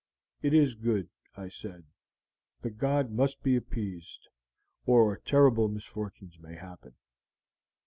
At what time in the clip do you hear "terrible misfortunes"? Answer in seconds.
5.17-6.39